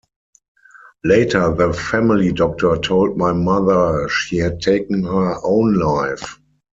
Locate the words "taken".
4.59-5.03